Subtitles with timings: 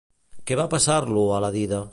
[0.51, 1.87] Què va passar-lo a la dida?